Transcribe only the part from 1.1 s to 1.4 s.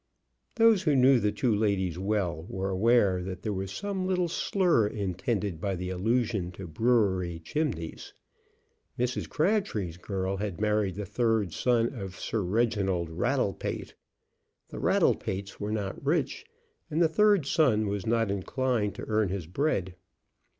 the